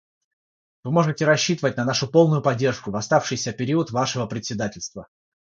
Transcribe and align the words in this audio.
Вы 0.83 0.89
можете 0.89 1.25
рассчитывать 1.25 1.77
на 1.77 1.85
нашу 1.85 2.07
полную 2.07 2.41
поддержку 2.41 2.89
в 2.89 2.95
оставшийся 2.95 3.53
период 3.53 3.91
вашего 3.91 4.25
председательства. 4.25 5.07